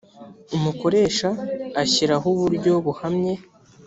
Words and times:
umukoresha 0.55 1.29
ashyiraho 1.83 2.25
uburyo 2.35 2.71
buhamye 2.85 3.33